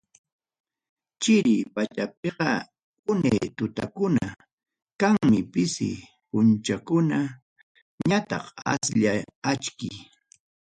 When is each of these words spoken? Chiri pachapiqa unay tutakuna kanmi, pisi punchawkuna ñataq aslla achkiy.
Chiri 1.21 1.55
pachapiqa 1.73 2.49
unay 3.11 3.41
tutakuna 3.57 4.25
kanmi, 5.01 5.37
pisi 5.51 5.89
punchawkuna 6.29 7.17
ñataq 8.09 8.45
aslla 8.71 9.11
achkiy. 9.51 9.97